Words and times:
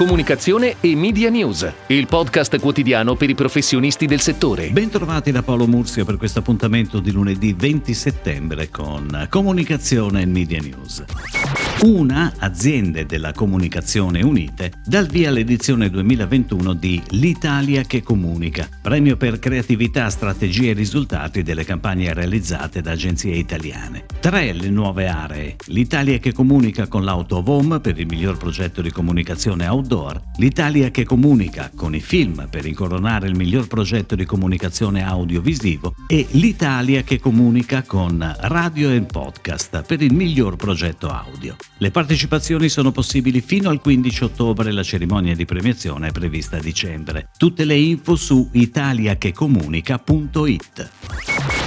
Comunicazione 0.00 0.76
e 0.80 0.96
Media 0.96 1.28
News, 1.28 1.70
il 1.88 2.06
podcast 2.06 2.58
quotidiano 2.58 3.16
per 3.16 3.28
i 3.28 3.34
professionisti 3.34 4.06
del 4.06 4.20
settore. 4.20 4.70
Bentrovati 4.70 5.30
da 5.30 5.42
Paolo 5.42 5.66
Mursia 5.66 6.06
per 6.06 6.16
questo 6.16 6.38
appuntamento 6.38 7.00
di 7.00 7.12
lunedì 7.12 7.52
20 7.52 7.92
settembre 7.92 8.70
con 8.70 9.26
Comunicazione 9.28 10.22
e 10.22 10.26
Media 10.26 10.58
News. 10.58 11.04
Una, 11.82 12.34
aziende 12.38 13.06
della 13.06 13.32
comunicazione 13.32 14.22
unite, 14.22 14.72
dal 14.84 15.06
via 15.06 15.30
l'edizione 15.30 15.88
2021 15.88 16.74
di 16.74 17.02
L'Italia 17.08 17.82
che 17.82 18.02
comunica, 18.02 18.68
premio 18.82 19.16
per 19.16 19.38
creatività, 19.38 20.10
strategie 20.10 20.70
e 20.70 20.74
risultati 20.74 21.42
delle 21.42 21.64
campagne 21.64 22.12
realizzate 22.12 22.82
da 22.82 22.90
agenzie 22.90 23.34
italiane. 23.34 24.04
Tre 24.20 24.52
le 24.52 24.68
nuove 24.68 25.08
aree, 25.08 25.56
l'Italia 25.68 26.18
che 26.18 26.32
comunica 26.32 26.86
con 26.86 27.02
l'Autovom 27.02 27.80
per 27.80 27.98
il 27.98 28.06
miglior 28.06 28.36
progetto 28.36 28.82
di 28.82 28.90
comunicazione 28.90 29.66
outdoor, 29.66 29.88
l'Italia 30.36 30.92
che 30.92 31.04
comunica 31.04 31.72
con 31.74 31.96
i 31.96 32.00
film 32.00 32.46
per 32.48 32.64
incoronare 32.64 33.26
il 33.26 33.34
miglior 33.34 33.66
progetto 33.66 34.14
di 34.14 34.24
comunicazione 34.24 35.04
audiovisivo 35.04 35.96
e 36.06 36.28
l'Italia 36.30 37.02
che 37.02 37.18
comunica 37.18 37.82
con 37.82 38.36
radio 38.42 38.90
e 38.90 39.00
podcast 39.00 39.82
per 39.82 40.00
il 40.00 40.14
miglior 40.14 40.54
progetto 40.54 41.08
audio. 41.08 41.56
Le 41.78 41.90
partecipazioni 41.90 42.68
sono 42.68 42.92
possibili 42.92 43.40
fino 43.40 43.68
al 43.68 43.80
15 43.80 44.24
ottobre, 44.24 44.70
la 44.70 44.84
cerimonia 44.84 45.34
di 45.34 45.44
premiazione 45.44 46.06
è 46.08 46.12
prevista 46.12 46.58
a 46.58 46.60
dicembre. 46.60 47.30
Tutte 47.36 47.64
le 47.64 47.76
info 47.76 48.14
su 48.14 48.48
italiachecomunica.it. 48.52 50.90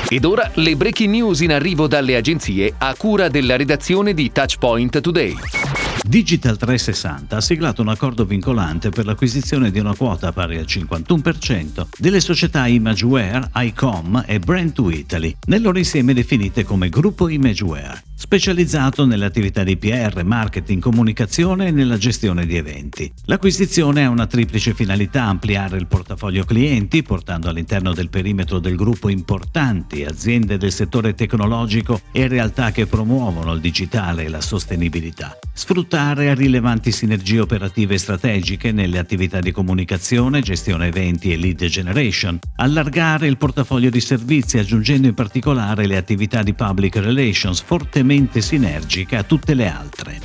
Ed 0.07 0.23
ora 0.23 0.49
le 0.53 0.77
breaking 0.77 1.09
news 1.09 1.41
in 1.41 1.51
arrivo 1.51 1.87
dalle 1.87 2.15
agenzie 2.15 2.73
a 2.77 2.95
cura 2.95 3.27
della 3.27 3.57
redazione 3.57 4.13
di 4.13 4.31
Touchpoint 4.31 5.01
Today. 5.01 5.72
Digital 6.01 6.57
360 6.57 7.37
ha 7.37 7.41
siglato 7.41 7.81
un 7.81 7.89
accordo 7.89 8.25
vincolante 8.25 8.89
per 8.89 9.05
l'acquisizione 9.05 9.71
di 9.71 9.79
una 9.79 9.95
quota 9.95 10.31
pari 10.31 10.57
al 10.57 10.65
51% 10.65 11.87
delle 11.97 12.19
società 12.19 12.67
Imageware, 12.67 13.49
ICOM 13.55 14.23
e 14.27 14.39
Brand 14.39 14.73
2 14.73 14.93
Italy, 14.93 15.35
nel 15.47 15.61
loro 15.61 15.77
insieme 15.77 16.13
definite 16.13 16.63
come 16.63 16.89
Gruppo 16.89 17.29
Imageware 17.29 18.03
specializzato 18.33 19.05
nelle 19.05 19.25
attività 19.25 19.63
di 19.63 19.77
PR, 19.77 20.23
marketing, 20.23 20.81
comunicazione 20.81 21.67
e 21.67 21.71
nella 21.71 21.97
gestione 21.97 22.47
di 22.47 22.57
eventi. 22.57 23.13
L'acquisizione 23.25 24.05
ha 24.05 24.09
una 24.09 24.25
triplice 24.25 24.73
finalità, 24.73 25.25
ampliare 25.25 25.77
il 25.77 25.85
portafoglio 25.85 26.43
clienti, 26.43 27.03
portando 27.03 27.47
all'interno 27.47 27.93
del 27.93 28.09
perimetro 28.09 28.57
del 28.57 28.75
gruppo 28.75 29.09
importanti 29.09 30.03
aziende 30.03 30.57
del 30.57 30.71
settore 30.71 31.13
tecnologico 31.13 32.01
e 32.11 32.27
realtà 32.27 32.71
che 32.71 32.87
promuovono 32.87 33.53
il 33.53 33.61
digitale 33.61 34.23
e 34.23 34.29
la 34.29 34.41
sostenibilità. 34.41 35.37
Sfruttare 35.53 36.33
rilevanti 36.33 36.91
sinergie 36.91 37.41
operative 37.41 37.93
e 37.93 37.99
strategiche 37.99 38.71
nelle 38.71 38.97
attività 38.97 39.41
di 39.41 39.51
comunicazione, 39.51 40.41
gestione 40.41 40.87
eventi 40.87 41.31
e 41.31 41.37
lead 41.37 41.63
generation. 41.65 42.39
Allargare 42.55 43.27
il 43.27 43.37
portafoglio 43.37 43.91
di 43.91 44.01
servizi 44.01 44.57
aggiungendo 44.57 45.05
in 45.05 45.13
particolare 45.13 45.85
le 45.85 45.97
attività 45.97 46.41
di 46.41 46.55
public 46.55 46.95
relations 46.95 47.61
fortemente 47.61 48.21
estremamente 48.23 48.41
sinergica 48.41 49.19
a 49.19 49.23
tutte 49.23 49.53
le 49.53 49.67
altre. 49.67 50.19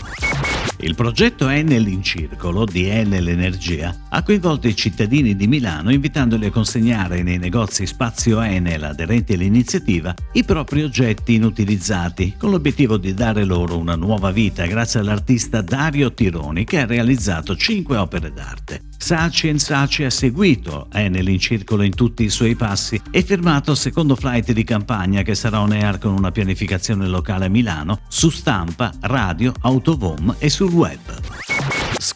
Il 0.80 0.94
progetto 0.94 1.48
Enel 1.48 1.88
in 1.88 2.02
Circolo 2.02 2.64
di 2.64 2.88
Enel 2.88 3.28
Energia 3.28 4.06
ha 4.10 4.22
coinvolto 4.22 4.68
i 4.68 4.76
cittadini 4.76 5.34
di 5.34 5.48
Milano 5.48 5.92
invitandoli 5.92 6.46
a 6.46 6.50
consegnare 6.50 7.22
nei 7.24 7.38
negozi 7.38 7.84
Spazio 7.84 8.40
Enel 8.40 8.84
aderenti 8.84 9.32
all'iniziativa 9.32 10.14
i 10.34 10.44
propri 10.44 10.84
oggetti 10.84 11.34
inutilizzati 11.34 12.34
con 12.38 12.50
l'obiettivo 12.50 12.96
di 12.96 13.12
dare 13.12 13.42
loro 13.42 13.76
una 13.76 13.96
nuova 13.96 14.30
vita 14.30 14.66
grazie 14.66 15.00
all'artista 15.00 15.62
Dario 15.62 16.14
Tironi 16.14 16.64
che 16.64 16.80
ha 16.80 16.86
realizzato 16.86 17.56
cinque 17.56 17.96
opere 17.96 18.32
d'arte. 18.32 18.87
Saci 19.00 19.56
Saci 19.58 20.02
ha 20.02 20.10
seguito 20.10 20.88
Enel 20.92 21.28
in 21.28 21.38
circolo 21.38 21.82
in 21.82 21.94
tutti 21.94 22.24
i 22.24 22.28
suoi 22.28 22.56
passi 22.56 23.00
e 23.10 23.22
firmato 23.22 23.70
il 23.70 23.76
secondo 23.76 24.16
flight 24.16 24.52
di 24.52 24.64
campagna 24.64 25.22
che 25.22 25.34
sarà 25.34 25.60
on 25.60 25.72
air 25.72 25.98
con 25.98 26.12
una 26.12 26.32
pianificazione 26.32 27.06
locale 27.06 27.46
a 27.46 27.48
Milano 27.48 28.00
su 28.08 28.28
stampa, 28.28 28.92
radio, 29.02 29.54
autovom 29.60 30.34
e 30.38 30.50
sul 30.50 30.72
web. 30.72 31.27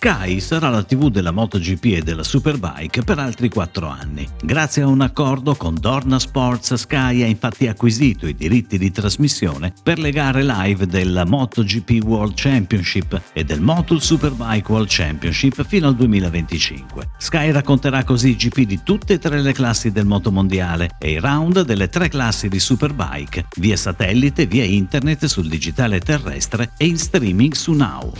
Sky 0.04 0.40
sarà 0.40 0.68
la 0.68 0.82
TV 0.82 1.10
della 1.10 1.30
MotoGP 1.30 1.84
e 1.84 2.02
della 2.02 2.24
Superbike 2.24 3.04
per 3.04 3.20
altri 3.20 3.48
4 3.48 3.86
anni. 3.86 4.26
Grazie 4.42 4.82
a 4.82 4.88
un 4.88 5.00
accordo 5.00 5.54
con 5.54 5.76
Dorna 5.78 6.18
Sports, 6.18 6.74
Sky 6.74 7.22
ha 7.22 7.26
infatti 7.26 7.68
acquisito 7.68 8.26
i 8.26 8.34
diritti 8.34 8.78
di 8.78 8.90
trasmissione 8.90 9.72
per 9.80 10.00
le 10.00 10.10
gare 10.10 10.42
live 10.42 10.88
della 10.88 11.24
MotoGP 11.24 12.02
World 12.02 12.32
Championship 12.34 13.30
e 13.32 13.44
del 13.44 13.60
Motul 13.60 14.02
Superbike 14.02 14.72
World 14.72 14.88
Championship 14.90 15.64
fino 15.64 15.86
al 15.86 15.94
2025. 15.94 17.10
Sky 17.18 17.52
racconterà 17.52 18.02
così 18.02 18.30
i 18.30 18.36
GP 18.36 18.62
di 18.62 18.80
tutte 18.82 19.12
e 19.12 19.18
tre 19.20 19.40
le 19.40 19.52
classi 19.52 19.92
del 19.92 20.06
motomondiale 20.06 20.96
e 20.98 21.12
i 21.12 21.20
round 21.20 21.60
delle 21.60 21.88
tre 21.88 22.08
classi 22.08 22.48
di 22.48 22.58
Superbike, 22.58 23.46
via 23.58 23.76
satellite, 23.76 24.46
via 24.46 24.64
internet, 24.64 25.26
sul 25.26 25.48
digitale 25.48 26.00
terrestre 26.00 26.72
e 26.76 26.86
in 26.86 26.98
streaming 26.98 27.52
su 27.52 27.72
Now. 27.72 28.12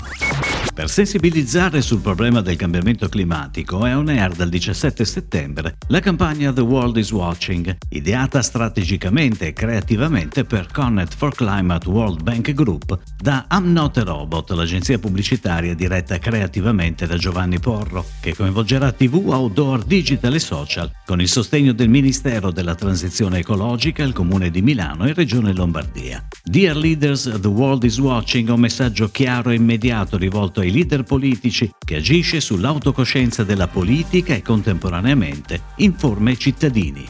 Per 0.75 0.89
sensibilizzare 0.89 1.72
sul 1.81 2.01
problema 2.01 2.41
del 2.41 2.57
cambiamento 2.57 3.09
climatico 3.09 3.85
è 3.87 3.97
on 3.97 4.09
air 4.09 4.35
dal 4.35 4.49
17 4.49 5.05
settembre 5.05 5.77
la 5.89 6.01
campagna 6.01 6.53
The 6.53 6.61
World 6.61 6.97
is 6.97 7.11
Watching, 7.11 7.77
ideata 7.91 8.43
strategicamente 8.43 9.49
e 9.49 9.53
creativamente 9.53 10.45
per 10.45 10.69
Connect 10.73 11.15
for 11.15 11.35
Climate 11.35 11.89
World 11.89 12.23
Bank 12.23 12.53
Group 12.53 12.99
da 13.17 13.47
I'm 13.51 13.73
Not 13.73 13.99
a 13.99 14.05
Robot, 14.05 14.51
l'agenzia 14.51 14.99
pubblicitaria 14.99 15.75
diretta 15.75 16.19
creativamente 16.19 17.07
da 17.07 17.17
Giovanni 17.17 17.59
Porro, 17.59 18.07
che 18.21 18.35
coinvolgerà 18.35 18.93
TV, 18.93 19.29
outdoor, 19.29 19.85
digital 19.85 20.35
e 20.35 20.39
social 20.39 20.91
con 21.05 21.21
il 21.21 21.29
sostegno 21.29 21.73
del 21.73 21.89
Ministero 21.89 22.51
della 22.51 22.75
Transizione 22.75 23.39
Ecologica, 23.39 24.03
il 24.03 24.13
Comune 24.13 24.51
di 24.51 24.63
Milano 24.63 25.05
e 25.05 25.13
Regione 25.13 25.53
Lombardia. 25.53 26.27
Dear 26.53 26.77
Leaders, 26.77 27.23
The 27.41 27.49
World 27.49 27.83
is 27.85 27.97
Watching 27.97 28.51
un 28.51 28.61
messaggio 28.61 29.11
chiaro 29.11 29.49
e 29.49 29.55
immediato 29.55 30.19
rivolto 30.19 30.61
ai 30.61 30.71
leader 30.71 31.03
politici 31.03 31.73
che 31.83 31.97
agisce 31.97 32.43
sull'autocoscienza 32.43 33.43
della 33.43 33.69
politica 33.69 34.35
e 34.35 34.43
contemporaneamente 34.43 35.63
informa 35.77 36.29
i 36.29 36.39
cittadini. 36.39 37.07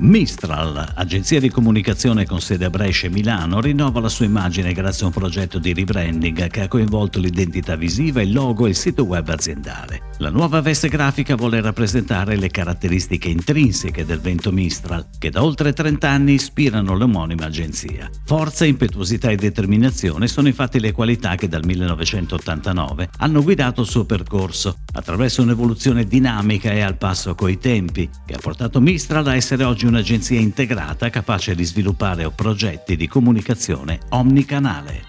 Mistral, 0.00 0.92
agenzia 0.94 1.40
di 1.40 1.50
comunicazione 1.50 2.24
con 2.24 2.40
sede 2.40 2.66
a 2.66 2.70
Brescia 2.70 3.08
e 3.08 3.10
Milano, 3.10 3.60
rinnova 3.60 3.98
la 3.98 4.08
sua 4.08 4.26
immagine 4.26 4.72
grazie 4.72 5.02
a 5.02 5.06
un 5.06 5.12
progetto 5.12 5.58
di 5.58 5.72
rebranding 5.72 6.48
che 6.48 6.60
ha 6.60 6.68
coinvolto 6.68 7.18
l'identità 7.18 7.74
visiva, 7.74 8.22
il 8.22 8.32
logo 8.32 8.66
e 8.66 8.70
il 8.70 8.76
sito 8.76 9.02
web 9.04 9.28
aziendale. 9.28 10.02
La 10.18 10.30
nuova 10.30 10.60
veste 10.60 10.88
grafica 10.88 11.34
vuole 11.34 11.60
rappresentare 11.60 12.36
le 12.36 12.48
caratteristiche 12.48 13.28
intrinseche 13.28 14.04
del 14.04 14.20
vento 14.20 14.52
Mistral, 14.52 15.04
che 15.18 15.30
da 15.30 15.42
oltre 15.42 15.72
30 15.72 16.08
anni 16.08 16.34
ispirano 16.34 16.96
l'omonima 16.96 17.46
agenzia. 17.46 18.08
Forza, 18.48 18.64
impetuosità 18.64 19.28
e 19.28 19.36
determinazione 19.36 20.26
sono 20.26 20.48
infatti 20.48 20.80
le 20.80 20.92
qualità 20.92 21.34
che 21.34 21.48
dal 21.48 21.66
1989 21.66 23.10
hanno 23.18 23.42
guidato 23.42 23.82
il 23.82 23.86
suo 23.86 24.06
percorso, 24.06 24.78
attraverso 24.94 25.42
un'evoluzione 25.42 26.04
dinamica 26.04 26.72
e 26.72 26.80
al 26.80 26.96
passo 26.96 27.34
coi 27.34 27.58
tempi, 27.58 28.08
che 28.24 28.32
ha 28.32 28.38
portato 28.40 28.80
Mistral 28.80 29.26
a 29.26 29.34
essere 29.34 29.64
oggi 29.64 29.84
un'agenzia 29.84 30.40
integrata 30.40 31.10
capace 31.10 31.54
di 31.54 31.62
sviluppare 31.62 32.24
progetti 32.30 32.96
di 32.96 33.06
comunicazione 33.06 33.98
omnicanale. 34.08 35.02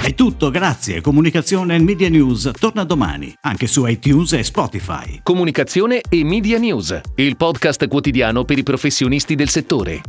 È 0.00 0.14
tutto, 0.14 0.48
grazie. 0.50 1.02
Comunicazione 1.02 1.74
e 1.74 1.80
Media 1.80 2.08
News 2.08 2.50
torna 2.58 2.84
domani, 2.84 3.34
anche 3.42 3.66
su 3.66 3.84
iTunes 3.84 4.32
e 4.32 4.42
Spotify. 4.42 5.20
Comunicazione 5.22 6.00
e 6.08 6.24
Media 6.24 6.56
News, 6.56 6.98
il 7.16 7.36
podcast 7.36 7.86
quotidiano 7.88 8.44
per 8.44 8.56
i 8.56 8.62
professionisti 8.62 9.34
del 9.34 9.50
settore. 9.50 10.00